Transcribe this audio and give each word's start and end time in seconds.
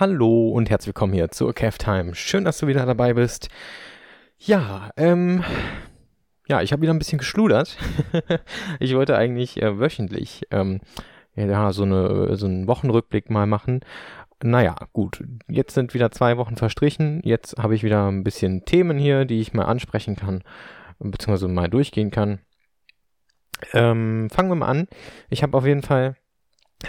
Hallo 0.00 0.48
und 0.48 0.70
herzlich 0.70 0.86
willkommen 0.86 1.12
hier 1.12 1.30
zur 1.30 1.54
Time. 1.54 2.14
Schön, 2.14 2.42
dass 2.42 2.56
du 2.56 2.66
wieder 2.66 2.86
dabei 2.86 3.12
bist. 3.12 3.50
Ja, 4.38 4.92
ähm, 4.96 5.44
ja, 6.48 6.62
ich 6.62 6.72
habe 6.72 6.80
wieder 6.80 6.94
ein 6.94 6.98
bisschen 6.98 7.18
geschludert. 7.18 7.76
ich 8.80 8.94
wollte 8.94 9.14
eigentlich 9.18 9.60
äh, 9.60 9.78
wöchentlich 9.78 10.46
ähm, 10.52 10.80
ja, 11.36 11.70
so, 11.74 11.82
eine, 11.82 12.34
so 12.38 12.46
einen 12.46 12.66
Wochenrückblick 12.66 13.28
mal 13.28 13.44
machen. 13.44 13.80
Naja, 14.42 14.74
gut, 14.94 15.22
jetzt 15.48 15.74
sind 15.74 15.92
wieder 15.92 16.10
zwei 16.10 16.38
Wochen 16.38 16.56
verstrichen. 16.56 17.20
Jetzt 17.22 17.58
habe 17.58 17.74
ich 17.74 17.82
wieder 17.82 18.10
ein 18.10 18.24
bisschen 18.24 18.64
Themen 18.64 18.96
hier, 18.96 19.26
die 19.26 19.42
ich 19.42 19.52
mal 19.52 19.66
ansprechen 19.66 20.16
kann, 20.16 20.42
beziehungsweise 20.98 21.46
mal 21.46 21.68
durchgehen 21.68 22.10
kann. 22.10 22.38
Ähm, 23.74 24.30
fangen 24.30 24.48
wir 24.48 24.56
mal 24.56 24.68
an. 24.68 24.88
Ich 25.28 25.42
habe 25.42 25.58
auf 25.58 25.66
jeden 25.66 25.82
Fall 25.82 26.16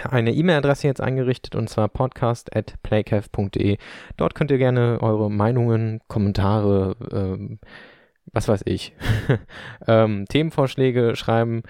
eine 0.08 0.32
E-Mail-Adresse 0.32 0.86
jetzt 0.86 1.00
eingerichtet 1.00 1.54
und 1.54 1.68
zwar 1.68 1.88
podcast.playcaf.de. 1.88 3.78
Dort 4.16 4.34
könnt 4.34 4.50
ihr 4.50 4.58
gerne 4.58 4.98
eure 5.00 5.30
Meinungen, 5.30 6.00
Kommentare, 6.08 6.96
ähm, 7.12 7.58
was 8.32 8.48
weiß 8.48 8.62
ich, 8.64 8.94
ähm, 9.86 10.24
Themenvorschläge 10.28 11.16
schreiben, 11.16 11.62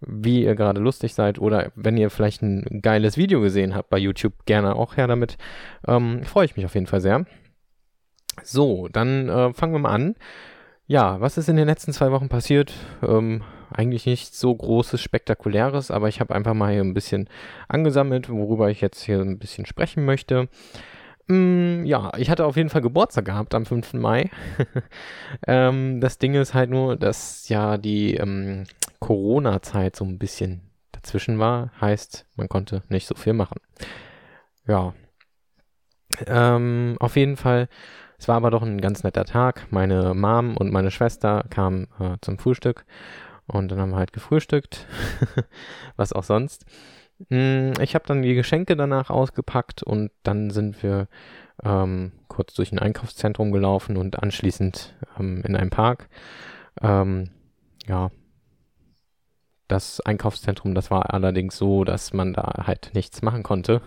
wie 0.00 0.44
ihr 0.44 0.54
gerade 0.54 0.80
lustig 0.80 1.14
seid 1.14 1.38
oder 1.38 1.72
wenn 1.74 1.96
ihr 1.96 2.10
vielleicht 2.10 2.42
ein 2.42 2.80
geiles 2.82 3.16
Video 3.16 3.40
gesehen 3.40 3.74
habt 3.74 3.90
bei 3.90 3.98
YouTube, 3.98 4.44
gerne 4.46 4.76
auch 4.76 4.96
her 4.96 5.06
damit. 5.06 5.36
Ähm, 5.86 6.22
Freue 6.24 6.44
ich 6.44 6.56
mich 6.56 6.66
auf 6.66 6.74
jeden 6.74 6.86
Fall 6.86 7.00
sehr. 7.00 7.24
So, 8.42 8.88
dann 8.88 9.28
äh, 9.28 9.52
fangen 9.54 9.72
wir 9.72 9.78
mal 9.78 9.94
an. 9.94 10.14
Ja, 10.86 11.18
was 11.20 11.38
ist 11.38 11.48
in 11.48 11.56
den 11.56 11.66
letzten 11.66 11.92
zwei 11.92 12.12
Wochen 12.12 12.28
passiert? 12.28 12.72
Ähm, 13.02 13.42
eigentlich 13.70 14.04
nichts 14.04 14.38
so 14.38 14.54
großes, 14.54 15.00
spektakuläres, 15.00 15.90
aber 15.90 16.08
ich 16.08 16.20
habe 16.20 16.34
einfach 16.34 16.52
mal 16.52 16.72
hier 16.72 16.82
ein 16.82 16.92
bisschen 16.92 17.28
angesammelt, 17.68 18.28
worüber 18.28 18.70
ich 18.70 18.82
jetzt 18.82 19.02
hier 19.02 19.20
ein 19.20 19.38
bisschen 19.38 19.64
sprechen 19.64 20.04
möchte. 20.04 20.48
Mm, 21.26 21.84
ja, 21.86 22.12
ich 22.18 22.28
hatte 22.28 22.44
auf 22.44 22.56
jeden 22.56 22.68
Fall 22.68 22.82
Geburtstag 22.82 23.24
gehabt 23.24 23.54
am 23.54 23.64
5. 23.64 23.94
Mai. 23.94 24.30
ähm, 25.46 26.02
das 26.02 26.18
Ding 26.18 26.34
ist 26.34 26.52
halt 26.52 26.68
nur, 26.68 26.96
dass 26.96 27.48
ja 27.48 27.78
die 27.78 28.16
ähm, 28.16 28.64
Corona-Zeit 29.00 29.96
so 29.96 30.04
ein 30.04 30.18
bisschen 30.18 30.70
dazwischen 30.92 31.38
war. 31.38 31.70
Heißt, 31.80 32.26
man 32.36 32.50
konnte 32.50 32.82
nicht 32.90 33.06
so 33.06 33.14
viel 33.14 33.32
machen. 33.32 33.60
Ja. 34.66 34.92
Ähm, 36.26 36.96
auf 37.00 37.16
jeden 37.16 37.36
Fall 37.38 37.68
es 38.24 38.28
war 38.28 38.36
aber 38.36 38.50
doch 38.50 38.62
ein 38.62 38.80
ganz 38.80 39.04
netter 39.04 39.26
Tag. 39.26 39.66
Meine 39.68 40.14
Mom 40.14 40.56
und 40.56 40.72
meine 40.72 40.90
Schwester 40.90 41.44
kamen 41.50 41.88
äh, 42.00 42.16
zum 42.22 42.38
Frühstück 42.38 42.86
und 43.46 43.70
dann 43.70 43.78
haben 43.78 43.90
wir 43.90 43.98
halt 43.98 44.14
gefrühstückt, 44.14 44.86
was 45.96 46.14
auch 46.14 46.22
sonst. 46.22 46.64
Mm, 47.28 47.72
ich 47.82 47.94
habe 47.94 48.06
dann 48.06 48.22
die 48.22 48.34
Geschenke 48.34 48.76
danach 48.76 49.10
ausgepackt 49.10 49.82
und 49.82 50.10
dann 50.22 50.48
sind 50.48 50.82
wir 50.82 51.06
ähm, 51.62 52.12
kurz 52.28 52.54
durch 52.54 52.72
ein 52.72 52.78
Einkaufszentrum 52.78 53.52
gelaufen 53.52 53.98
und 53.98 54.22
anschließend 54.22 54.94
ähm, 55.20 55.42
in 55.44 55.54
einen 55.54 55.68
Park. 55.68 56.08
Ähm, 56.80 57.28
ja, 57.86 58.10
das 59.68 60.00
Einkaufszentrum, 60.00 60.74
das 60.74 60.90
war 60.90 61.12
allerdings 61.12 61.58
so, 61.58 61.84
dass 61.84 62.14
man 62.14 62.32
da 62.32 62.64
halt 62.66 62.92
nichts 62.94 63.20
machen 63.20 63.42
konnte 63.42 63.82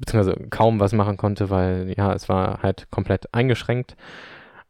beziehungsweise 0.00 0.48
kaum 0.48 0.80
was 0.80 0.92
machen 0.92 1.16
konnte, 1.16 1.50
weil 1.50 1.92
ja, 1.96 2.12
es 2.12 2.28
war 2.28 2.62
halt 2.62 2.90
komplett 2.90 3.32
eingeschränkt. 3.32 3.96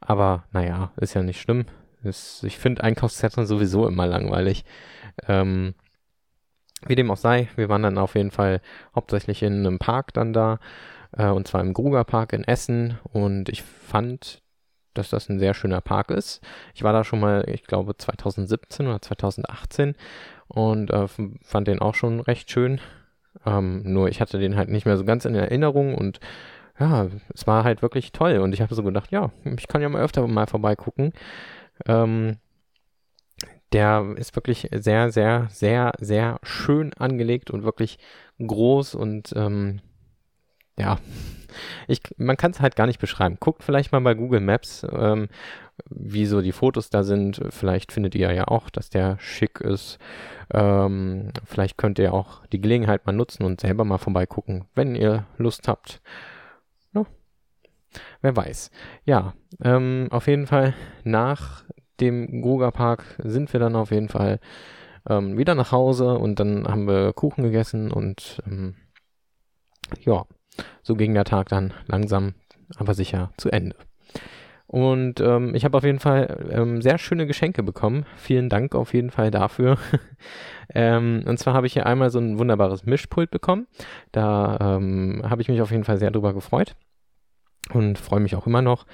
Aber 0.00 0.44
naja, 0.52 0.92
ist 0.96 1.14
ja 1.14 1.22
nicht 1.22 1.40
schlimm. 1.40 1.66
Ist, 2.02 2.42
ich 2.44 2.58
finde 2.58 2.82
Einkaufszentren 2.82 3.46
sowieso 3.46 3.86
immer 3.86 4.06
langweilig. 4.06 4.64
Ähm, 5.28 5.74
wie 6.86 6.94
dem 6.94 7.10
auch 7.10 7.16
sei, 7.16 7.48
wir 7.56 7.68
waren 7.68 7.82
dann 7.82 7.98
auf 7.98 8.14
jeden 8.14 8.30
Fall 8.30 8.60
hauptsächlich 8.94 9.42
in 9.42 9.66
einem 9.66 9.78
Park 9.78 10.14
dann 10.14 10.32
da, 10.32 10.58
äh, 11.12 11.28
und 11.28 11.46
zwar 11.46 11.60
im 11.60 11.74
Gruger 11.74 12.04
Park 12.04 12.32
in 12.32 12.44
Essen. 12.44 12.98
Und 13.04 13.48
ich 13.50 13.62
fand, 13.62 14.42
dass 14.94 15.10
das 15.10 15.28
ein 15.28 15.38
sehr 15.38 15.54
schöner 15.54 15.80
Park 15.80 16.10
ist. 16.10 16.40
Ich 16.74 16.82
war 16.82 16.92
da 16.92 17.04
schon 17.04 17.20
mal, 17.20 17.48
ich 17.48 17.64
glaube 17.64 17.96
2017 17.96 18.86
oder 18.86 19.00
2018 19.00 19.94
und 20.48 20.90
äh, 20.90 21.06
fand 21.42 21.68
den 21.68 21.80
auch 21.80 21.94
schon 21.94 22.20
recht 22.20 22.50
schön. 22.50 22.80
Ähm, 23.46 23.82
nur 23.84 24.08
ich 24.08 24.20
hatte 24.20 24.38
den 24.38 24.56
halt 24.56 24.68
nicht 24.68 24.86
mehr 24.86 24.96
so 24.96 25.04
ganz 25.04 25.24
in 25.24 25.34
Erinnerung 25.34 25.94
und 25.94 26.20
ja, 26.78 27.08
es 27.34 27.46
war 27.46 27.64
halt 27.64 27.82
wirklich 27.82 28.12
toll. 28.12 28.38
Und 28.38 28.54
ich 28.54 28.62
habe 28.62 28.74
so 28.74 28.82
gedacht, 28.82 29.10
ja, 29.10 29.30
ich 29.44 29.68
kann 29.68 29.82
ja 29.82 29.88
mal 29.88 30.02
öfter 30.02 30.26
mal 30.26 30.46
vorbeigucken. 30.46 31.12
Ähm, 31.86 32.38
der 33.72 34.14
ist 34.16 34.34
wirklich 34.34 34.68
sehr, 34.72 35.12
sehr, 35.12 35.48
sehr, 35.50 35.92
sehr 35.98 36.38
schön 36.42 36.92
angelegt 36.94 37.50
und 37.50 37.62
wirklich 37.62 37.98
groß 38.38 38.94
und 38.94 39.32
ähm, 39.36 39.80
ja, 40.78 40.98
ich, 41.88 42.00
man 42.16 42.36
kann 42.36 42.50
es 42.52 42.60
halt 42.60 42.76
gar 42.76 42.86
nicht 42.86 43.00
beschreiben. 43.00 43.36
Guckt 43.40 43.62
vielleicht 43.62 43.92
mal 43.92 44.00
bei 44.00 44.14
Google 44.14 44.40
Maps, 44.40 44.86
ähm, 44.90 45.28
wie 45.88 46.26
so 46.26 46.40
die 46.42 46.52
Fotos 46.52 46.90
da 46.90 47.02
sind. 47.02 47.40
Vielleicht 47.50 47.92
findet 47.92 48.14
ihr 48.14 48.32
ja 48.32 48.48
auch, 48.48 48.70
dass 48.70 48.90
der 48.90 49.18
schick 49.18 49.60
ist. 49.60 49.98
Ähm, 50.52 51.32
vielleicht 51.44 51.78
könnt 51.78 51.98
ihr 51.98 52.12
auch 52.12 52.44
die 52.46 52.60
Gelegenheit 52.60 53.06
mal 53.06 53.12
nutzen 53.12 53.44
und 53.44 53.60
selber 53.60 53.84
mal 53.84 53.98
vorbeigucken, 53.98 54.64
wenn 54.74 54.94
ihr 54.94 55.26
Lust 55.38 55.68
habt. 55.68 56.00
No? 56.92 57.06
Wer 58.20 58.36
weiß. 58.36 58.70
Ja, 59.04 59.34
ähm, 59.62 60.08
auf 60.10 60.26
jeden 60.26 60.46
Fall 60.46 60.74
nach 61.04 61.64
dem 62.00 62.42
Goga 62.42 62.70
Park 62.70 63.04
sind 63.22 63.52
wir 63.52 63.60
dann 63.60 63.76
auf 63.76 63.90
jeden 63.90 64.08
Fall 64.08 64.40
ähm, 65.08 65.38
wieder 65.38 65.54
nach 65.54 65.72
Hause 65.72 66.18
und 66.18 66.40
dann 66.40 66.66
haben 66.66 66.86
wir 66.86 67.12
Kuchen 67.12 67.44
gegessen 67.44 67.90
und 67.92 68.42
ähm, 68.46 68.74
ja, 70.00 70.24
so 70.82 70.94
ging 70.94 71.14
der 71.14 71.24
Tag 71.24 71.48
dann 71.48 71.72
langsam, 71.86 72.34
aber 72.76 72.94
sicher 72.94 73.32
zu 73.36 73.50
Ende. 73.50 73.76
Und 74.70 75.20
ähm, 75.20 75.56
ich 75.56 75.64
habe 75.64 75.76
auf 75.76 75.82
jeden 75.82 75.98
Fall 75.98 76.48
ähm, 76.52 76.80
sehr 76.80 76.98
schöne 76.98 77.26
Geschenke 77.26 77.64
bekommen. 77.64 78.06
Vielen 78.16 78.48
Dank 78.48 78.76
auf 78.76 78.94
jeden 78.94 79.10
Fall 79.10 79.32
dafür. 79.32 79.78
ähm, 80.74 81.24
und 81.26 81.38
zwar 81.38 81.54
habe 81.54 81.66
ich 81.66 81.72
hier 81.72 81.86
einmal 81.86 82.10
so 82.10 82.20
ein 82.20 82.38
wunderbares 82.38 82.86
Mischpult 82.86 83.32
bekommen. 83.32 83.66
Da 84.12 84.76
ähm, 84.76 85.22
habe 85.28 85.42
ich 85.42 85.48
mich 85.48 85.60
auf 85.60 85.72
jeden 85.72 85.82
Fall 85.82 85.98
sehr 85.98 86.12
drüber 86.12 86.34
gefreut 86.34 86.76
und 87.72 87.98
freue 87.98 88.20
mich 88.20 88.36
auch 88.36 88.46
immer 88.46 88.62
noch. 88.62 88.86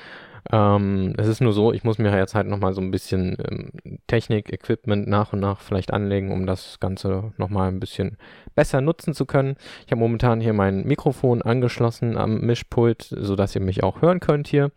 Ähm, 0.52 1.14
es 1.16 1.26
ist 1.26 1.40
nur 1.40 1.52
so, 1.52 1.72
ich 1.72 1.84
muss 1.84 1.98
mir 1.98 2.16
jetzt 2.16 2.34
halt 2.34 2.46
nochmal 2.46 2.72
so 2.72 2.80
ein 2.80 2.90
bisschen 2.90 3.36
ähm, 3.48 3.70
Technik, 4.06 4.52
Equipment 4.52 5.08
nach 5.08 5.32
und 5.32 5.40
nach 5.40 5.60
vielleicht 5.60 5.92
anlegen, 5.92 6.30
um 6.32 6.46
das 6.46 6.78
Ganze 6.78 7.32
nochmal 7.36 7.68
ein 7.68 7.80
bisschen 7.80 8.16
besser 8.54 8.80
nutzen 8.80 9.14
zu 9.14 9.26
können. 9.26 9.56
Ich 9.86 9.92
habe 9.92 10.00
momentan 10.00 10.40
hier 10.40 10.52
mein 10.52 10.84
Mikrofon 10.84 11.42
angeschlossen 11.42 12.16
am 12.16 12.40
Mischpult, 12.40 13.02
sodass 13.02 13.54
ihr 13.54 13.62
mich 13.62 13.82
auch 13.82 14.02
hören 14.02 14.20
könnt 14.20 14.48
hier. 14.48 14.70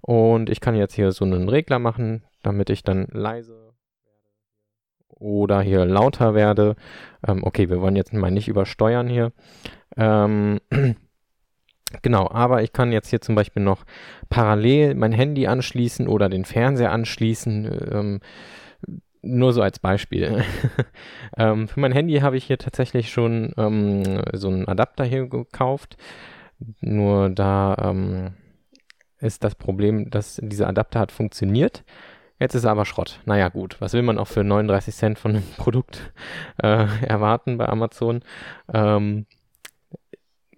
Und 0.00 0.50
ich 0.50 0.60
kann 0.60 0.74
jetzt 0.74 0.94
hier 0.94 1.12
so 1.12 1.24
einen 1.24 1.48
Regler 1.48 1.78
machen, 1.78 2.22
damit 2.42 2.70
ich 2.70 2.82
dann 2.82 3.06
leise 3.12 3.72
oder 5.08 5.60
hier 5.62 5.84
lauter 5.84 6.34
werde. 6.34 6.74
Ähm, 7.26 7.44
okay, 7.44 7.70
wir 7.70 7.80
wollen 7.80 7.96
jetzt 7.96 8.12
mal 8.12 8.30
nicht 8.30 8.48
übersteuern 8.48 9.08
hier. 9.08 9.32
Ähm, 9.96 10.60
genau, 12.00 12.30
aber 12.30 12.62
ich 12.62 12.72
kann 12.72 12.92
jetzt 12.92 13.08
hier 13.08 13.20
zum 13.20 13.34
Beispiel 13.34 13.62
noch 13.62 13.84
parallel 14.30 14.94
mein 14.94 15.12
Handy 15.12 15.46
anschließen 15.46 16.08
oder 16.08 16.28
den 16.28 16.44
Fernseher 16.44 16.92
anschließen. 16.92 17.88
Ähm, 17.92 18.20
nur 19.22 19.52
so 19.52 19.62
als 19.62 19.78
Beispiel. 19.78 20.44
ähm, 21.36 21.68
für 21.68 21.80
mein 21.80 21.92
Handy 21.92 22.18
habe 22.20 22.36
ich 22.36 22.44
hier 22.44 22.58
tatsächlich 22.58 23.10
schon 23.10 23.52
ähm, 23.56 24.22
so 24.32 24.48
einen 24.48 24.66
Adapter 24.66 25.04
hier 25.04 25.28
gekauft. 25.28 25.96
Nur 26.80 27.30
da 27.30 27.76
ähm, 27.80 28.34
ist 29.18 29.44
das 29.44 29.54
Problem, 29.54 30.10
dass 30.10 30.40
dieser 30.42 30.68
Adapter 30.68 31.00
hat 31.00 31.12
funktioniert. 31.12 31.84
Jetzt 32.40 32.54
ist 32.56 32.64
er 32.64 32.72
aber 32.72 32.84
Schrott. 32.84 33.20
Naja, 33.24 33.48
gut. 33.48 33.80
Was 33.80 33.92
will 33.92 34.02
man 34.02 34.18
auch 34.18 34.26
für 34.26 34.42
39 34.42 34.94
Cent 34.94 35.18
von 35.18 35.36
einem 35.36 35.44
Produkt 35.56 36.12
äh, 36.60 36.86
erwarten 37.06 37.56
bei 37.56 37.68
Amazon? 37.68 38.22
Ähm, 38.72 39.26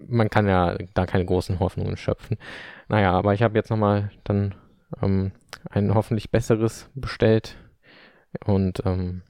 man 0.08 0.30
kann 0.30 0.46
ja 0.46 0.76
da 0.94 1.06
keine 1.06 1.24
großen 1.24 1.60
Hoffnungen 1.60 1.96
schöpfen. 1.96 2.38
Naja, 2.88 3.12
aber 3.12 3.34
ich 3.34 3.42
habe 3.42 3.56
jetzt 3.56 3.70
nochmal 3.70 4.10
dann 4.24 4.54
ähm, 5.02 5.32
ein 5.70 5.94
hoffentlich 5.94 6.30
besseres 6.30 6.90
bestellt. 6.94 7.56
Und 8.44 8.82
ähm, 8.84 9.22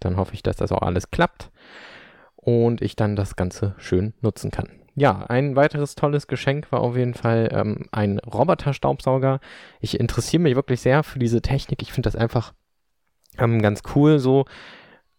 dann 0.00 0.16
hoffe 0.16 0.34
ich, 0.34 0.42
dass 0.42 0.56
das 0.56 0.72
auch 0.72 0.82
alles 0.82 1.10
klappt 1.10 1.50
und 2.36 2.82
ich 2.82 2.96
dann 2.96 3.16
das 3.16 3.36
Ganze 3.36 3.74
schön 3.78 4.14
nutzen 4.20 4.50
kann. 4.50 4.68
Ja, 4.94 5.24
ein 5.28 5.56
weiteres 5.56 5.94
tolles 5.94 6.26
Geschenk 6.26 6.70
war 6.70 6.80
auf 6.80 6.96
jeden 6.96 7.14
Fall 7.14 7.48
ähm, 7.52 7.86
ein 7.92 8.18
Roboter-Staubsauger. 8.18 9.40
Ich 9.80 9.98
interessiere 9.98 10.42
mich 10.42 10.54
wirklich 10.54 10.80
sehr 10.80 11.02
für 11.02 11.18
diese 11.18 11.40
Technik. 11.40 11.80
Ich 11.80 11.92
finde 11.92 12.08
das 12.08 12.16
einfach 12.16 12.52
ähm, 13.38 13.62
ganz 13.62 13.82
cool 13.94 14.18
so. 14.18 14.44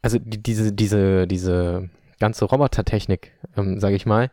Also 0.03 0.19
die, 0.19 0.43
diese, 0.43 0.73
diese, 0.73 1.25
diese 1.25 1.89
ganze 2.23 2.45
Robotertechnik, 2.45 3.33
ähm, 3.57 3.81
sage 3.81 3.95
ich 3.95 4.05
mal, 4.05 4.31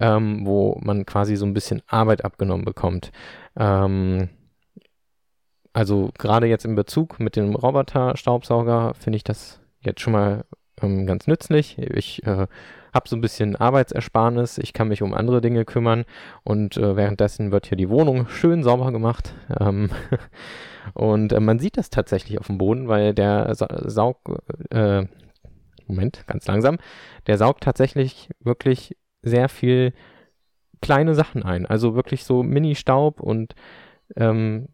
ähm, 0.00 0.46
wo 0.46 0.78
man 0.80 1.04
quasi 1.06 1.34
so 1.34 1.44
ein 1.44 1.54
bisschen 1.54 1.82
Arbeit 1.88 2.24
abgenommen 2.24 2.64
bekommt. 2.64 3.10
Ähm, 3.56 4.28
also 5.72 6.10
gerade 6.16 6.46
jetzt 6.46 6.64
in 6.64 6.76
Bezug 6.76 7.18
mit 7.18 7.34
dem 7.34 7.56
Roboter-Staubsauger 7.56 8.94
finde 8.94 9.16
ich 9.16 9.24
das 9.24 9.60
jetzt 9.80 10.00
schon 10.00 10.12
mal 10.12 10.44
ähm, 10.80 11.04
ganz 11.04 11.26
nützlich. 11.26 11.78
Ich 11.78 12.24
äh, 12.24 12.46
habe 12.94 13.08
so 13.08 13.16
ein 13.16 13.20
bisschen 13.20 13.56
Arbeitsersparnis, 13.56 14.58
ich 14.58 14.72
kann 14.72 14.86
mich 14.86 15.02
um 15.02 15.12
andere 15.12 15.40
Dinge 15.40 15.64
kümmern 15.64 16.04
und 16.44 16.76
äh, 16.76 16.94
währenddessen 16.94 17.50
wird 17.50 17.66
hier 17.66 17.76
die 17.76 17.90
Wohnung 17.90 18.28
schön 18.28 18.62
sauber 18.62 18.92
gemacht. 18.92 19.34
Ähm 19.58 19.90
und 20.94 21.32
äh, 21.32 21.40
man 21.40 21.58
sieht 21.58 21.76
das 21.76 21.90
tatsächlich 21.90 22.38
auf 22.38 22.46
dem 22.46 22.58
Boden, 22.58 22.86
weil 22.86 23.14
der 23.14 23.52
Sa 23.56 23.66
Saug, 23.90 24.16
äh, 24.70 25.06
Moment, 25.86 26.24
ganz 26.26 26.46
langsam, 26.46 26.78
der 27.26 27.38
saugt 27.38 27.62
tatsächlich 27.62 28.30
wirklich 28.40 28.96
sehr 29.22 29.48
viel 29.48 29.92
kleine 30.80 31.14
Sachen 31.14 31.42
ein. 31.42 31.66
Also 31.66 31.94
wirklich 31.94 32.24
so 32.24 32.42
Mini-Staub 32.42 33.20
und 33.20 33.54
ähm, 34.16 34.68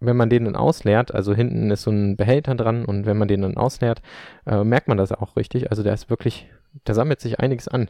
wenn 0.00 0.16
man 0.16 0.30
den 0.30 0.44
dann 0.44 0.56
ausleert, 0.56 1.14
also 1.14 1.34
hinten 1.34 1.70
ist 1.70 1.82
so 1.82 1.90
ein 1.90 2.16
Behälter 2.16 2.54
dran 2.54 2.84
und 2.84 3.06
wenn 3.06 3.16
man 3.16 3.28
den 3.28 3.42
dann 3.42 3.56
ausleert, 3.56 4.02
äh, 4.46 4.64
merkt 4.64 4.88
man 4.88 4.98
das 4.98 5.12
auch 5.12 5.36
richtig. 5.36 5.70
Also 5.70 5.82
der 5.82 5.94
ist 5.94 6.10
wirklich, 6.10 6.48
da 6.84 6.94
sammelt 6.94 7.20
sich 7.20 7.40
einiges 7.40 7.68
an. 7.68 7.88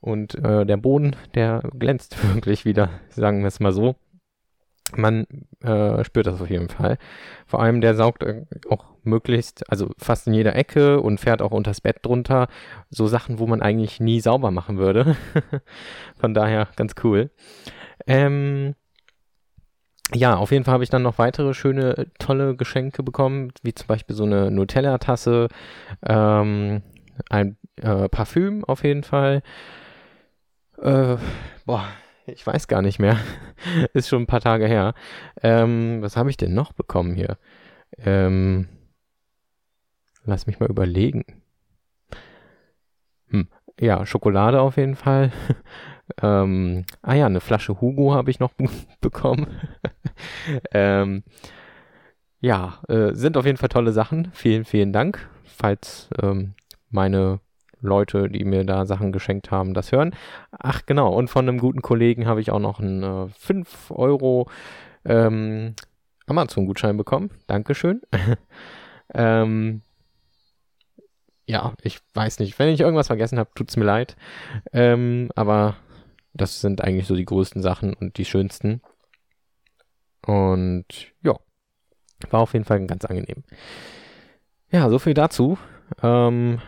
Und 0.00 0.34
äh, 0.34 0.66
der 0.66 0.76
Boden, 0.76 1.16
der 1.34 1.62
glänzt 1.78 2.16
wirklich 2.34 2.64
wieder, 2.64 2.90
sagen 3.08 3.40
wir 3.40 3.48
es 3.48 3.60
mal 3.60 3.72
so. 3.72 3.96
Man 4.94 5.26
äh, 5.62 6.04
spürt 6.04 6.26
das 6.26 6.40
auf 6.40 6.50
jeden 6.50 6.68
Fall. 6.68 6.98
Vor 7.46 7.60
allem 7.60 7.80
der 7.80 7.94
saugt 7.94 8.22
äh, 8.22 8.44
auch 8.68 8.84
möglichst, 9.02 9.68
also 9.70 9.90
fast 9.98 10.26
in 10.26 10.34
jeder 10.34 10.54
Ecke 10.54 11.00
und 11.00 11.18
fährt 11.18 11.42
auch 11.42 11.50
unters 11.50 11.80
Bett 11.80 11.98
drunter. 12.02 12.48
So 12.90 13.06
Sachen, 13.06 13.38
wo 13.38 13.46
man 13.46 13.62
eigentlich 13.62 14.00
nie 14.00 14.20
sauber 14.20 14.50
machen 14.50 14.78
würde. 14.78 15.16
Von 16.18 16.34
daher 16.34 16.68
ganz 16.76 16.94
cool. 17.02 17.30
Ähm, 18.06 18.74
ja, 20.14 20.36
auf 20.36 20.52
jeden 20.52 20.64
Fall 20.64 20.74
habe 20.74 20.84
ich 20.84 20.90
dann 20.90 21.02
noch 21.02 21.18
weitere 21.18 21.52
schöne, 21.52 22.06
tolle 22.18 22.54
Geschenke 22.54 23.02
bekommen, 23.02 23.52
wie 23.62 23.74
zum 23.74 23.88
Beispiel 23.88 24.14
so 24.14 24.24
eine 24.24 24.50
Nutella-Tasse, 24.52 25.48
ähm, 26.06 26.82
ein 27.28 27.56
äh, 27.82 28.08
Parfüm 28.08 28.64
auf 28.64 28.84
jeden 28.84 29.02
Fall. 29.02 29.42
Äh, 30.80 31.16
boah, 31.64 31.88
ich 32.26 32.46
weiß 32.46 32.68
gar 32.68 32.82
nicht 32.82 32.98
mehr. 32.98 33.18
Ist 33.92 34.08
schon 34.08 34.22
ein 34.22 34.26
paar 34.26 34.40
Tage 34.40 34.66
her. 34.66 34.94
Ähm, 35.42 36.02
was 36.02 36.16
habe 36.16 36.30
ich 36.30 36.36
denn 36.36 36.54
noch 36.54 36.72
bekommen 36.72 37.14
hier? 37.14 37.38
Ähm, 37.98 38.68
lass 40.24 40.46
mich 40.46 40.58
mal 40.60 40.68
überlegen. 40.68 41.24
Hm, 43.28 43.48
ja, 43.80 44.04
Schokolade 44.06 44.60
auf 44.60 44.76
jeden 44.76 44.96
Fall. 44.96 45.32
ähm, 46.22 46.84
ah 47.02 47.14
ja, 47.14 47.26
eine 47.26 47.40
Flasche 47.40 47.80
Hugo 47.80 48.14
habe 48.14 48.30
ich 48.30 48.40
noch 48.40 48.52
bekommen. 49.00 49.46
ähm, 50.72 51.22
ja, 52.40 52.80
äh, 52.88 53.14
sind 53.14 53.36
auf 53.36 53.46
jeden 53.46 53.58
Fall 53.58 53.68
tolle 53.68 53.92
Sachen. 53.92 54.30
Vielen, 54.32 54.64
vielen 54.64 54.92
Dank. 54.92 55.28
Falls 55.44 56.08
ähm, 56.22 56.54
meine 56.90 57.40
Leute, 57.80 58.28
die 58.28 58.44
mir 58.44 58.64
da 58.64 58.86
Sachen 58.86 59.12
geschenkt 59.12 59.50
haben, 59.50 59.74
das 59.74 59.92
hören. 59.92 60.14
Ach 60.50 60.86
genau, 60.86 61.12
und 61.12 61.28
von 61.28 61.48
einem 61.48 61.58
guten 61.58 61.82
Kollegen 61.82 62.26
habe 62.26 62.40
ich 62.40 62.50
auch 62.50 62.58
noch 62.58 62.80
einen 62.80 63.02
äh, 63.02 63.28
5 63.28 63.90
Euro 63.90 64.48
ähm, 65.04 65.74
Amazon-Gutschein 66.26 66.96
bekommen. 66.96 67.30
Dankeschön. 67.46 68.00
ähm, 69.14 69.82
ja, 71.46 71.74
ich 71.82 72.00
weiß 72.14 72.40
nicht. 72.40 72.58
Wenn 72.58 72.68
ich 72.68 72.80
irgendwas 72.80 73.06
vergessen 73.06 73.38
habe, 73.38 73.50
tut 73.54 73.70
es 73.70 73.76
mir 73.76 73.84
leid. 73.84 74.16
Ähm, 74.72 75.30
aber 75.36 75.76
das 76.34 76.60
sind 76.60 76.82
eigentlich 76.82 77.06
so 77.06 77.14
die 77.14 77.24
größten 77.24 77.62
Sachen 77.62 77.94
und 77.94 78.18
die 78.18 78.24
schönsten. 78.24 78.82
Und 80.26 80.86
ja, 81.22 81.36
war 82.30 82.40
auf 82.40 82.52
jeden 82.52 82.64
Fall 82.64 82.84
ganz 82.86 83.04
angenehm. 83.04 83.44
Ja, 84.70 84.90
so 84.90 84.98
viel 84.98 85.14
dazu. 85.14 85.56
Ähm, 86.02 86.60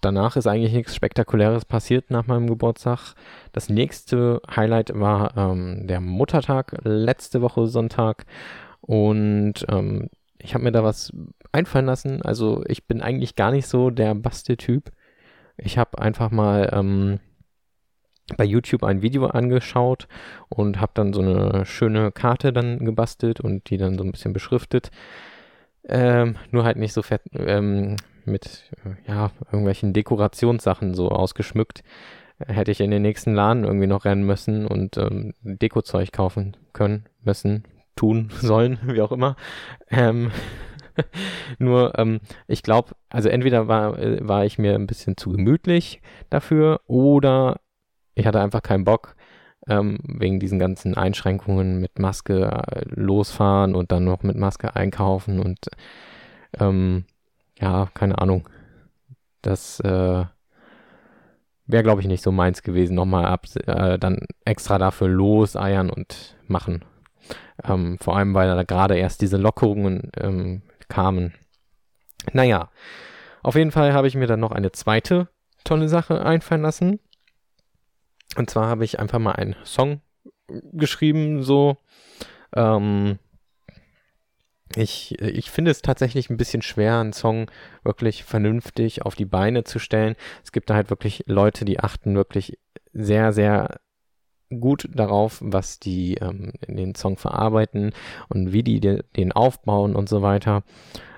danach 0.00 0.36
ist 0.36 0.46
eigentlich 0.46 0.72
nichts 0.72 0.94
Spektakuläres 0.94 1.64
passiert 1.64 2.10
nach 2.10 2.26
meinem 2.26 2.48
Geburtstag. 2.48 3.14
Das 3.52 3.68
nächste 3.68 4.40
Highlight 4.54 4.98
war 4.98 5.36
ähm, 5.36 5.86
der 5.86 6.00
Muttertag 6.00 6.76
letzte 6.82 7.42
Woche 7.42 7.66
Sonntag. 7.66 8.24
Und 8.80 9.64
ähm, 9.68 10.08
ich 10.38 10.54
habe 10.54 10.64
mir 10.64 10.72
da 10.72 10.82
was 10.82 11.12
einfallen 11.52 11.86
lassen. 11.86 12.22
Also 12.22 12.64
ich 12.66 12.86
bin 12.86 13.00
eigentlich 13.00 13.36
gar 13.36 13.52
nicht 13.52 13.66
so 13.66 13.90
der 13.90 14.14
Basteltyp. 14.14 14.90
Ich 15.56 15.78
habe 15.78 15.98
einfach 15.98 16.30
mal 16.30 16.70
ähm, 16.72 17.20
bei 18.36 18.44
YouTube 18.44 18.82
ein 18.82 19.02
Video 19.02 19.26
angeschaut 19.26 20.08
und 20.48 20.80
habe 20.80 20.92
dann 20.94 21.12
so 21.12 21.20
eine 21.20 21.64
schöne 21.66 22.10
Karte 22.12 22.52
dann 22.52 22.84
gebastelt 22.84 23.40
und 23.40 23.70
die 23.70 23.76
dann 23.76 23.98
so 23.98 24.04
ein 24.04 24.12
bisschen 24.12 24.32
beschriftet. 24.32 24.90
Ähm, 25.84 26.36
nur 26.50 26.64
halt 26.64 26.76
nicht 26.76 26.92
so 26.92 27.02
fett, 27.02 27.22
ähm, 27.34 27.96
mit 28.24 28.70
äh, 28.84 29.10
ja, 29.10 29.30
irgendwelchen 29.46 29.92
Dekorationssachen 29.92 30.94
so 30.94 31.10
ausgeschmückt. 31.10 31.82
Hätte 32.38 32.72
ich 32.72 32.80
in 32.80 32.90
den 32.90 33.02
nächsten 33.02 33.34
Laden 33.34 33.64
irgendwie 33.64 33.86
noch 33.86 34.04
rennen 34.04 34.24
müssen 34.24 34.66
und 34.66 34.96
ähm, 34.96 35.34
Dekozeug 35.42 36.12
kaufen 36.12 36.56
können, 36.72 37.06
müssen, 37.22 37.64
tun 37.94 38.30
sollen, 38.40 38.78
wie 38.82 39.00
auch 39.00 39.12
immer. 39.12 39.36
Ähm, 39.90 40.30
nur, 41.58 41.98
ähm, 41.98 42.20
ich 42.46 42.62
glaube, 42.62 42.92
also 43.08 43.28
entweder 43.28 43.68
war, 43.68 43.98
äh, 43.98 44.26
war 44.26 44.44
ich 44.44 44.58
mir 44.58 44.74
ein 44.74 44.86
bisschen 44.86 45.16
zu 45.16 45.30
gemütlich 45.30 46.00
dafür 46.30 46.80
oder 46.86 47.60
ich 48.14 48.26
hatte 48.26 48.40
einfach 48.40 48.62
keinen 48.62 48.84
Bock, 48.84 49.14
ähm, 49.68 49.98
wegen 50.02 50.40
diesen 50.40 50.58
ganzen 50.58 50.96
Einschränkungen 50.96 51.80
mit 51.80 51.98
Maske 51.98 52.64
äh, 52.66 52.82
losfahren 52.88 53.74
und 53.74 53.92
dann 53.92 54.04
noch 54.04 54.22
mit 54.22 54.36
Maske 54.36 54.74
einkaufen 54.74 55.40
und 55.40 55.68
ähm, 56.58 57.04
ja, 57.62 57.88
keine 57.94 58.18
Ahnung. 58.18 58.48
Das 59.40 59.80
äh, 59.80 60.24
wäre, 61.66 61.82
glaube 61.82 62.00
ich, 62.00 62.08
nicht 62.08 62.22
so 62.22 62.32
meins 62.32 62.62
gewesen, 62.62 62.94
nochmal 62.94 63.26
ab, 63.26 63.46
äh, 63.66 63.98
dann 63.98 64.26
extra 64.44 64.78
dafür 64.78 65.08
loseiern 65.08 65.88
und 65.88 66.36
machen. 66.48 66.84
Ähm, 67.64 67.98
vor 68.00 68.16
allem, 68.16 68.34
weil 68.34 68.48
da 68.48 68.64
gerade 68.64 68.96
erst 68.96 69.22
diese 69.22 69.36
Lockerungen 69.36 70.10
ähm, 70.16 70.62
kamen. 70.88 71.34
Naja, 72.32 72.70
auf 73.42 73.54
jeden 73.54 73.70
Fall 73.70 73.92
habe 73.92 74.08
ich 74.08 74.16
mir 74.16 74.26
dann 74.26 74.40
noch 74.40 74.52
eine 74.52 74.72
zweite 74.72 75.28
tolle 75.64 75.88
Sache 75.88 76.24
einfallen 76.24 76.62
lassen. 76.62 77.00
Und 78.36 78.50
zwar 78.50 78.66
habe 78.66 78.84
ich 78.84 78.98
einfach 78.98 79.18
mal 79.18 79.32
einen 79.32 79.56
Song 79.64 80.00
geschrieben, 80.72 81.42
so. 81.42 81.76
Ähm, 82.54 83.18
ich, 84.76 85.20
ich 85.20 85.50
finde 85.50 85.70
es 85.70 85.82
tatsächlich 85.82 86.30
ein 86.30 86.36
bisschen 86.36 86.62
schwer, 86.62 86.98
einen 86.98 87.12
Song 87.12 87.50
wirklich 87.82 88.24
vernünftig 88.24 89.02
auf 89.02 89.14
die 89.14 89.24
Beine 89.24 89.64
zu 89.64 89.78
stellen. 89.78 90.16
Es 90.44 90.52
gibt 90.52 90.70
da 90.70 90.74
halt 90.74 90.90
wirklich 90.90 91.24
Leute, 91.26 91.64
die 91.64 91.80
achten 91.80 92.14
wirklich 92.14 92.58
sehr, 92.92 93.32
sehr 93.32 93.80
gut 94.60 94.88
darauf, 94.92 95.38
was 95.42 95.78
die 95.78 96.14
ähm, 96.14 96.52
in 96.66 96.76
den 96.76 96.94
Song 96.94 97.16
verarbeiten 97.16 97.92
und 98.28 98.52
wie 98.52 98.62
die 98.62 98.80
den 98.80 99.32
aufbauen 99.32 99.96
und 99.96 100.08
so 100.08 100.22
weiter. 100.22 100.62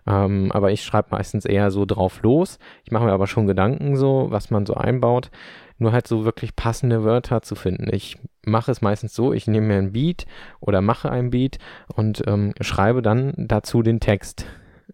Ähm, 0.06 0.52
aber 0.52 0.70
ich 0.72 0.82
schreibe 0.82 1.08
meistens 1.12 1.44
eher 1.44 1.70
so 1.70 1.86
drauf 1.86 2.22
los. 2.22 2.58
Ich 2.84 2.92
mache 2.92 3.04
mir 3.04 3.12
aber 3.12 3.26
schon 3.26 3.46
Gedanken 3.46 3.96
so, 3.96 4.26
was 4.30 4.50
man 4.50 4.66
so 4.66 4.74
einbaut 4.74 5.30
nur 5.78 5.92
halt 5.92 6.06
so 6.06 6.24
wirklich 6.24 6.56
passende 6.56 7.04
Wörter 7.04 7.42
zu 7.42 7.54
finden. 7.54 7.88
Ich 7.92 8.18
mache 8.44 8.70
es 8.70 8.82
meistens 8.82 9.14
so, 9.14 9.32
ich 9.32 9.46
nehme 9.46 9.68
mir 9.68 9.78
ein 9.78 9.92
Beat 9.92 10.26
oder 10.60 10.80
mache 10.80 11.10
ein 11.10 11.30
Beat 11.30 11.58
und 11.94 12.22
ähm, 12.26 12.54
schreibe 12.60 13.02
dann 13.02 13.32
dazu 13.36 13.82
den 13.82 14.00
Text. 14.00 14.46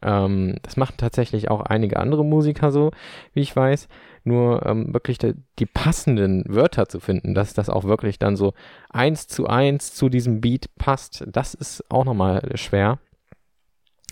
Ähm, 0.02 0.57
das 0.62 0.76
machen 0.76 0.95
tatsächlich 0.97 1.50
auch 1.50 1.61
einige 1.61 1.99
andere 1.99 2.25
Musiker 2.25 2.73
so, 2.73 2.90
wie 3.35 3.40
ich 3.40 3.55
weiß. 3.55 3.88
Nur 4.25 4.64
ähm, 4.67 4.93
wirklich 4.93 5.19
die, 5.19 5.35
die 5.59 5.67
passenden 5.67 6.45
Wörter 6.47 6.88
zu 6.88 7.00
finden, 7.00 7.35
dass 7.35 7.55
das 7.55 7.71
auch 7.71 7.85
wirklich 7.85 8.19
dann 8.19 8.37
so 8.37 8.55
eins 8.90 9.26
zu 9.26 9.47
eins 9.47 9.95
zu 9.95 10.09
diesem 10.09 10.40
Beat 10.40 10.71
passt, 10.76 11.25
das 11.26 11.55
ist 11.55 11.85
auch 11.90 12.05
nochmal 12.05 12.43
schwer. 12.55 12.99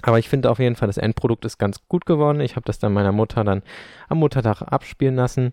Aber 0.02 0.18
ich 0.18 0.28
finde 0.28 0.50
auf 0.50 0.58
jeden 0.58 0.76
Fall, 0.76 0.88
das 0.88 0.98
Endprodukt 0.98 1.44
ist 1.44 1.58
ganz 1.58 1.80
gut 1.88 2.06
geworden. 2.06 2.40
Ich 2.40 2.56
habe 2.56 2.64
das 2.66 2.78
dann 2.78 2.92
meiner 2.92 3.12
Mutter 3.12 3.44
dann 3.44 3.62
am 4.08 4.18
Muttertag 4.18 4.62
abspielen 4.62 5.16
lassen 5.16 5.52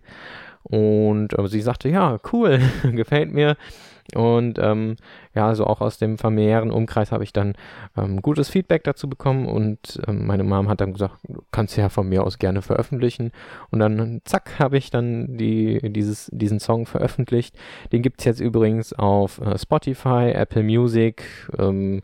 und 0.62 1.38
äh, 1.38 1.48
sie 1.48 1.60
sagte, 1.60 1.88
ja, 1.88 2.18
cool, 2.32 2.60
gefällt 2.82 3.32
mir. 3.32 3.56
Und 4.14 4.58
ähm, 4.60 4.96
ja, 5.34 5.48
also 5.48 5.66
auch 5.66 5.80
aus 5.80 5.98
dem 5.98 6.16
familiären 6.16 6.70
Umkreis 6.70 7.10
habe 7.10 7.24
ich 7.24 7.32
dann 7.32 7.54
ähm, 7.96 8.22
gutes 8.22 8.48
Feedback 8.48 8.84
dazu 8.84 9.08
bekommen 9.08 9.46
und 9.46 10.00
ähm, 10.06 10.26
meine 10.26 10.44
Mom 10.44 10.68
hat 10.68 10.80
dann 10.80 10.92
gesagt, 10.92 11.18
du 11.24 11.42
kannst 11.50 11.76
ja 11.76 11.88
von 11.88 12.08
mir 12.08 12.22
aus 12.22 12.38
gerne 12.38 12.62
veröffentlichen. 12.62 13.32
Und 13.70 13.80
dann 13.80 14.20
zack, 14.24 14.58
habe 14.60 14.78
ich 14.78 14.90
dann 14.90 15.36
die, 15.36 15.80
dieses, 15.92 16.30
diesen 16.32 16.60
Song 16.60 16.86
veröffentlicht. 16.86 17.56
Den 17.90 18.02
gibt 18.02 18.20
es 18.20 18.26
jetzt 18.26 18.40
übrigens 18.40 18.92
auf 18.92 19.40
äh, 19.40 19.58
Spotify, 19.58 20.30
Apple 20.32 20.62
Music, 20.62 21.24
ähm, 21.58 22.02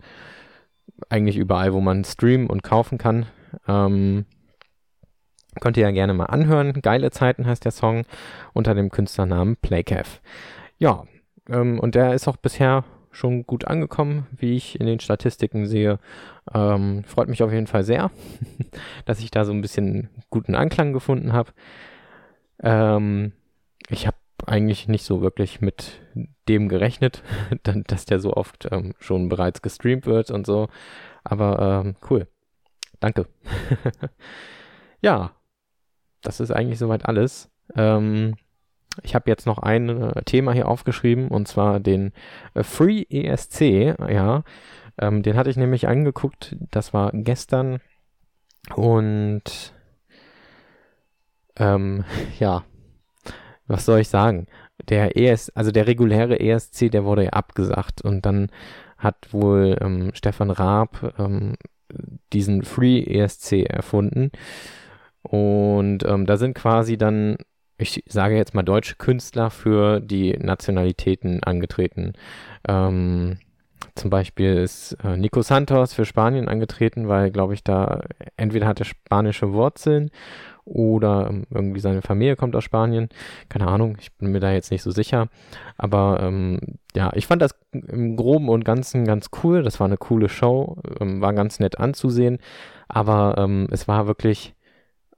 eigentlich 1.08 1.36
überall, 1.36 1.72
wo 1.72 1.80
man 1.80 2.04
streamen 2.04 2.48
und 2.48 2.62
kaufen 2.62 2.98
kann. 2.98 3.26
Ähm, 3.66 4.24
Könnt 5.60 5.76
ihr 5.76 5.82
ja 5.82 5.90
gerne 5.90 6.14
mal 6.14 6.26
anhören. 6.26 6.80
Geile 6.80 7.10
Zeiten 7.10 7.46
heißt 7.46 7.64
der 7.64 7.72
Song 7.72 8.04
unter 8.54 8.74
dem 8.74 8.90
Künstlernamen 8.90 9.56
Playcaf. 9.56 10.22
Ja, 10.78 11.04
ähm, 11.48 11.78
und 11.78 11.94
der 11.94 12.14
ist 12.14 12.26
auch 12.26 12.38
bisher 12.38 12.84
schon 13.10 13.44
gut 13.46 13.66
angekommen, 13.66 14.26
wie 14.34 14.56
ich 14.56 14.80
in 14.80 14.86
den 14.86 15.00
Statistiken 15.00 15.66
sehe. 15.66 15.98
Ähm, 16.54 17.04
freut 17.04 17.28
mich 17.28 17.42
auf 17.42 17.52
jeden 17.52 17.66
Fall 17.66 17.84
sehr, 17.84 18.10
dass 19.04 19.20
ich 19.20 19.30
da 19.30 19.44
so 19.44 19.52
ein 19.52 19.60
bisschen 19.60 20.08
guten 20.30 20.54
Anklang 20.54 20.94
gefunden 20.94 21.34
habe. 21.34 21.52
Ähm, 22.62 23.32
ich 23.90 24.06
habe 24.06 24.16
eigentlich 24.46 24.88
nicht 24.88 25.04
so 25.04 25.22
wirklich 25.22 25.60
mit 25.60 26.00
dem 26.48 26.68
gerechnet, 26.68 27.22
dass 27.62 28.04
der 28.04 28.20
so 28.20 28.34
oft 28.34 28.68
ähm, 28.70 28.94
schon 28.98 29.28
bereits 29.28 29.62
gestreamt 29.62 30.06
wird 30.06 30.30
und 30.30 30.46
so. 30.46 30.68
Aber 31.24 31.82
ähm, 31.84 31.96
cool. 32.10 32.26
Danke. 33.00 33.26
ja, 35.00 35.32
das 36.22 36.40
ist 36.40 36.50
eigentlich 36.50 36.78
soweit 36.78 37.06
alles. 37.06 37.50
Ähm, 37.74 38.36
ich 39.02 39.14
habe 39.14 39.30
jetzt 39.30 39.46
noch 39.46 39.58
ein 39.58 39.88
äh, 39.88 40.22
Thema 40.24 40.52
hier 40.52 40.68
aufgeschrieben 40.68 41.28
und 41.28 41.48
zwar 41.48 41.80
den 41.80 42.12
äh, 42.54 42.62
Free 42.62 43.04
ESC. 43.08 43.96
Ja, 44.08 44.44
ähm, 44.98 45.22
den 45.22 45.36
hatte 45.36 45.50
ich 45.50 45.56
nämlich 45.56 45.88
angeguckt. 45.88 46.56
Das 46.70 46.92
war 46.92 47.10
gestern 47.12 47.80
und 48.74 49.74
ähm, 51.56 52.04
ja, 52.38 52.64
was 53.72 53.84
soll 53.84 54.00
ich 54.00 54.08
sagen? 54.08 54.46
Der 54.88 55.16
ES, 55.16 55.50
also 55.50 55.70
der 55.70 55.86
reguläre 55.86 56.40
ESC, 56.40 56.90
der 56.90 57.04
wurde 57.04 57.24
ja 57.24 57.30
abgesagt 57.30 58.02
und 58.02 58.26
dann 58.26 58.48
hat 58.98 59.32
wohl 59.32 59.76
ähm, 59.80 60.10
Stefan 60.14 60.50
Raab 60.50 61.14
ähm, 61.18 61.54
diesen 62.32 62.62
Free 62.62 63.02
ESC 63.02 63.64
erfunden. 63.64 64.30
Und 65.22 66.04
ähm, 66.04 66.26
da 66.26 66.36
sind 66.36 66.54
quasi 66.54 66.96
dann, 66.96 67.36
ich 67.78 68.02
sage 68.08 68.36
jetzt 68.36 68.54
mal 68.54 68.62
deutsche 68.62 68.96
Künstler 68.96 69.50
für 69.50 70.00
die 70.00 70.32
Nationalitäten 70.38 71.42
angetreten. 71.42 72.12
Ähm, 72.68 73.38
zum 73.94 74.10
Beispiel 74.10 74.54
ist 74.54 74.96
äh, 75.04 75.16
Nico 75.16 75.42
Santos 75.42 75.92
für 75.92 76.04
Spanien 76.04 76.48
angetreten, 76.48 77.08
weil, 77.08 77.30
glaube 77.30 77.54
ich, 77.54 77.62
da 77.62 78.00
entweder 78.36 78.66
hat 78.66 78.80
er 78.80 78.86
spanische 78.86 79.52
Wurzeln 79.52 80.10
oder 80.64 81.28
ähm, 81.28 81.44
irgendwie 81.50 81.80
seine 81.80 82.02
Familie 82.02 82.36
kommt 82.36 82.54
aus 82.56 82.64
Spanien. 82.64 83.08
Keine 83.48 83.66
Ahnung, 83.66 83.96
ich 84.00 84.12
bin 84.12 84.32
mir 84.32 84.40
da 84.40 84.52
jetzt 84.52 84.70
nicht 84.70 84.82
so 84.82 84.90
sicher. 84.90 85.28
Aber 85.76 86.20
ähm, 86.22 86.60
ja, 86.94 87.10
ich 87.14 87.26
fand 87.26 87.42
das 87.42 87.54
im 87.72 88.16
Groben 88.16 88.48
und 88.48 88.64
Ganzen 88.64 89.04
ganz 89.04 89.30
cool. 89.42 89.62
Das 89.62 89.80
war 89.80 89.86
eine 89.86 89.96
coole 89.96 90.28
Show, 90.28 90.76
ähm, 91.00 91.20
war 91.20 91.32
ganz 91.32 91.58
nett 91.58 91.78
anzusehen. 91.78 92.38
Aber 92.88 93.36
ähm, 93.38 93.68
es 93.70 93.88
war 93.88 94.06
wirklich 94.06 94.54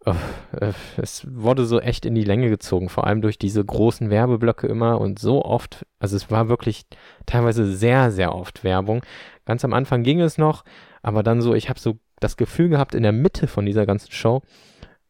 äh, 0.04 0.72
es 0.96 1.26
wurde 1.30 1.64
so 1.64 1.80
echt 1.80 2.06
in 2.06 2.14
die 2.14 2.24
Länge 2.24 2.50
gezogen, 2.50 2.88
vor 2.88 3.06
allem 3.06 3.22
durch 3.22 3.38
diese 3.38 3.64
großen 3.64 4.10
Werbeblöcke 4.10 4.66
immer 4.66 5.00
und 5.00 5.18
so 5.18 5.44
oft, 5.44 5.86
also 5.98 6.16
es 6.16 6.30
war 6.30 6.48
wirklich 6.48 6.84
teilweise 7.26 7.66
sehr, 7.66 8.10
sehr 8.10 8.34
oft 8.34 8.64
Werbung. 8.64 9.02
Ganz 9.46 9.64
am 9.64 9.72
Anfang 9.72 10.02
ging 10.02 10.20
es 10.20 10.38
noch, 10.38 10.64
aber 11.02 11.22
dann 11.22 11.40
so, 11.40 11.54
ich 11.54 11.68
habe 11.68 11.80
so 11.80 11.98
das 12.20 12.36
Gefühl 12.36 12.68
gehabt, 12.68 12.94
in 12.94 13.02
der 13.02 13.12
Mitte 13.12 13.46
von 13.46 13.66
dieser 13.66 13.86
ganzen 13.86 14.10
Show 14.12 14.42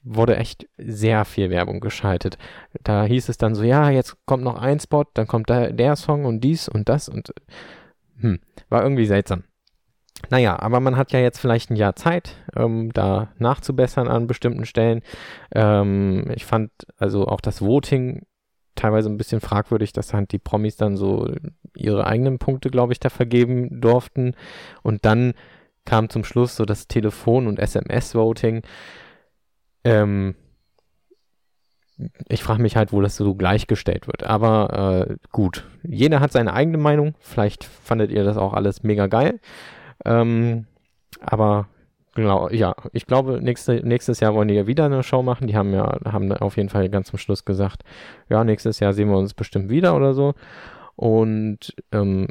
wurde 0.05 0.37
echt 0.37 0.69
sehr 0.77 1.25
viel 1.25 1.51
Werbung 1.51 1.81
geschaltet. 1.81 2.39
Da 2.83 3.05
hieß 3.05 3.29
es 3.29 3.39
dann 3.39 3.55
so, 3.55 3.63
ja, 3.63 3.91
jetzt 3.91 4.17
kommt 4.27 4.45
noch 4.45 4.57
ein 4.57 4.79
Spot, 4.79 5.05
dann 5.15 5.27
kommt 5.27 5.51
da 5.51 5.71
der 5.71 5.97
Song 5.97 6.27
und 6.27 6.41
dies 6.41 6.69
und 6.69 6.89
das 6.89 7.09
und 7.09 7.33
hm, 8.21 8.39
war 8.69 8.83
irgendwie 8.83 9.07
seltsam. 9.07 9.45
Naja, 10.31 10.59
aber 10.59 10.81
man 10.81 10.97
hat 10.97 11.13
ja 11.13 11.21
jetzt 11.21 11.39
vielleicht 11.39 11.71
ein 11.71 11.77
Jahr 11.77 11.97
Zeit, 11.97 12.37
ähm, 12.57 12.93
da 12.93 13.33
nachzubessern 13.39 14.09
an 14.09 14.27
bestimmten 14.27 14.65
Stellen. 14.65 15.03
Ähm, 15.55 16.31
ich 16.35 16.45
fand 16.45 16.71
also 16.97 17.27
auch 17.27 17.41
das 17.41 17.61
Voting 17.61 18.23
teilweise 18.75 19.09
ein 19.09 19.17
bisschen 19.17 19.41
fragwürdig, 19.41 19.93
dass 19.93 20.15
halt 20.15 20.33
die 20.33 20.39
Promis 20.39 20.77
dann 20.77 20.97
so 20.97 21.31
ihre 21.75 22.07
eigenen 22.07 22.39
Punkte, 22.39 22.71
glaube 22.71 22.93
ich, 22.93 23.01
da 23.01 23.09
vergeben 23.09 23.81
durften. 23.81 24.35
Und 24.83 25.05
dann 25.05 25.35
kam 25.85 26.09
zum 26.09 26.25
Schluss 26.25 26.57
so 26.57 26.65
das 26.65 26.89
Telefon- 26.89 27.47
und 27.47 27.59
SMS-Voting. 27.59 28.63
Ähm, 29.85 30.35
ich 32.29 32.43
frage 32.43 32.63
mich 32.63 32.77
halt, 32.77 32.93
wo 32.93 33.01
das 33.01 33.17
so 33.17 33.35
gleichgestellt 33.35 34.07
wird. 34.07 34.25
Aber 34.25 35.07
äh, 35.09 35.17
gut, 35.31 35.65
jeder 35.83 36.21
hat 36.21 36.33
seine 36.33 36.53
eigene 36.53 36.79
Meinung. 36.79 37.15
Vielleicht 37.21 37.65
fandet 37.65 38.11
ihr 38.11 38.25
das 38.25 38.37
auch 38.37 38.53
alles 38.53 38.83
mega 38.83 39.07
geil. 39.07 39.41
Ähm, 40.05 40.67
aber 41.21 41.69
genau, 42.15 42.49
ja, 42.51 42.75
ich 42.93 43.07
glaube, 43.07 43.41
nächste, 43.41 43.87
nächstes 43.87 44.21
Jahr 44.21 44.35
wollen 44.35 44.49
die 44.49 44.55
ja 44.55 44.67
wieder 44.67 44.87
eine 44.87 45.03
Show 45.03 45.23
machen. 45.23 45.47
Die 45.47 45.57
haben 45.57 45.73
ja, 45.73 45.99
haben 46.05 46.33
auf 46.33 46.57
jeden 46.57 46.69
Fall 46.69 46.89
ganz 46.89 47.09
zum 47.09 47.19
Schluss 47.19 47.45
gesagt, 47.45 47.85
ja, 48.29 48.43
nächstes 48.43 48.81
Jahr 48.81 48.93
sehen 48.93 49.09
wir 49.09 49.19
uns 49.19 49.35
bestimmt 49.35 49.71
wieder 49.71 49.95
oder 49.95 50.15
so. 50.15 50.35
Und 50.97 51.75
ähm, 51.93 52.29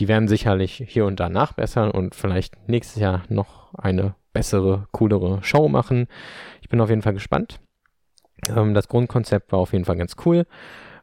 die 0.00 0.08
werden 0.08 0.28
sicherlich 0.28 0.82
hier 0.86 1.06
und 1.06 1.20
da 1.20 1.28
nachbessern 1.28 1.90
und 1.90 2.16
vielleicht 2.16 2.68
nächstes 2.68 3.00
Jahr 3.00 3.22
noch 3.28 3.74
eine 3.74 4.16
bessere, 4.34 4.86
coolere 4.92 5.42
Show 5.42 5.68
machen. 5.68 6.08
Ich 6.60 6.68
bin 6.68 6.82
auf 6.82 6.90
jeden 6.90 7.00
Fall 7.00 7.14
gespannt. 7.14 7.60
Ähm, 8.54 8.74
das 8.74 8.88
Grundkonzept 8.88 9.52
war 9.52 9.60
auf 9.60 9.72
jeden 9.72 9.86
Fall 9.86 9.96
ganz 9.96 10.16
cool. 10.26 10.44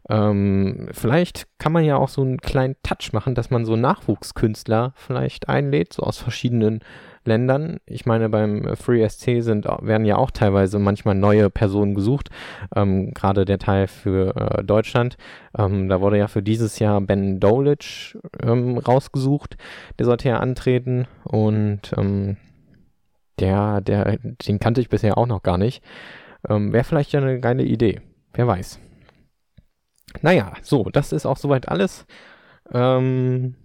Ähm, 0.10 0.90
vielleicht 0.92 1.48
kann 1.58 1.72
man 1.72 1.84
ja 1.84 1.96
auch 1.96 2.10
so 2.10 2.22
einen 2.22 2.40
kleinen 2.40 2.76
Touch 2.84 3.14
machen, 3.14 3.36
dass 3.36 3.50
man 3.50 3.66
so 3.66 3.76
Nachwuchskünstler 3.76 4.94
vielleicht 4.96 5.48
einlädt, 5.48 5.94
so 5.94 6.04
aus 6.04 6.18
verschiedenen 6.18 6.80
Ländern. 7.24 7.78
Ich 7.86 8.08
meine, 8.08 8.30
beim 8.30 8.76
FreeSC 8.76 9.42
sind, 9.42 9.66
werden 9.66 10.06
ja 10.06 10.18
auch 10.18 10.32
teilweise 10.32 10.80
manchmal 10.80 11.14
neue 11.14 11.50
Personen 11.52 11.94
gesucht. 11.94 12.30
Ähm, 12.76 13.14
Gerade 13.14 13.46
der 13.46 13.60
Teil 13.60 13.88
für 13.88 14.36
äh, 14.36 14.64
Deutschland. 14.64 15.18
Ähm, 15.56 15.88
da 15.88 16.02
wurde 16.02 16.18
ja 16.18 16.28
für 16.28 16.42
dieses 16.42 16.80
Jahr 16.80 17.00
Ben 17.00 17.40
Dolic 17.40 18.18
ähm, 18.42 18.80
rausgesucht. 18.80 19.56
Der 20.00 20.08
sollte 20.08 20.30
ja 20.30 20.40
antreten 20.40 21.08
und 21.24 21.94
ähm, 21.96 22.38
der, 23.42 23.82
der, 23.82 24.18
den 24.18 24.60
kannte 24.60 24.82
ich 24.82 24.90
bisher 24.90 25.18
auch 25.18 25.28
noch 25.28 25.44
gar 25.44 25.58
nicht. 25.58 25.84
Ähm, 26.48 26.74
Wäre 26.74 26.84
vielleicht 26.84 27.12
ja 27.12 27.22
eine 27.22 27.40
geile 27.40 27.64
Idee. 27.64 28.02
Wer 28.34 28.48
weiß. 28.48 28.80
Naja, 30.22 30.54
so, 30.62 30.86
das 30.86 31.12
ist 31.12 31.26
auch 31.26 31.38
soweit 31.38 31.70
alles. 31.70 32.06
Ähm, 32.72 33.56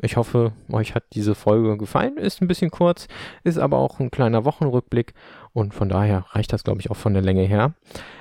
ich 0.00 0.16
hoffe, 0.16 0.52
euch 0.70 0.94
hat 0.94 1.04
diese 1.12 1.34
Folge 1.34 1.76
gefallen. 1.76 2.18
Ist 2.18 2.40
ein 2.40 2.48
bisschen 2.48 2.70
kurz, 2.70 3.08
ist 3.42 3.58
aber 3.58 3.78
auch 3.78 3.98
ein 3.98 4.10
kleiner 4.10 4.44
Wochenrückblick 4.44 5.12
und 5.52 5.74
von 5.74 5.88
daher 5.88 6.24
reicht 6.30 6.52
das, 6.52 6.62
glaube 6.62 6.80
ich, 6.80 6.90
auch 6.90 6.96
von 6.96 7.14
der 7.14 7.22
Länge 7.22 7.42
her. 7.42 7.74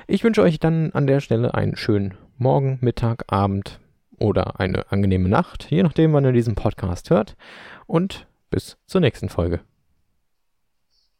Ich 0.08 0.24
wünsche 0.24 0.42
euch 0.42 0.60
dann 0.60 0.92
an 0.94 1.06
der 1.06 1.20
Stelle 1.20 1.54
einen 1.54 1.76
schönen 1.76 2.16
Morgen, 2.38 2.80
Mittag, 2.82 3.26
Abend 3.32 3.80
oder 4.20 4.60
eine 4.60 4.92
angenehme 4.92 5.30
Nacht, 5.30 5.70
je 5.70 5.84
nachdem, 5.84 6.14
wann 6.14 6.26
ihr 6.26 6.32
diesen 6.32 6.56
Podcast 6.56 7.12
hört. 7.12 7.36
Und 7.86 8.26
bis 8.50 8.78
zur 8.88 9.02
nächsten 9.02 9.30
Folge. 9.30 9.60